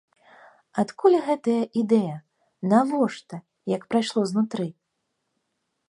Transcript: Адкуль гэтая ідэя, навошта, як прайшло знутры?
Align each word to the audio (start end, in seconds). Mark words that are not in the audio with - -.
Адкуль 0.83 1.17
гэтая 1.27 1.59
ідэя, 1.83 2.15
навошта, 2.73 3.35
як 3.77 3.81
прайшло 3.93 4.21
знутры? 4.33 4.67